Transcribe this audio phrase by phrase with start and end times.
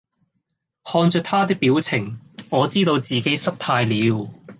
[0.83, 2.19] 看著他的表情，
[2.49, 4.31] 我知道自己失態了！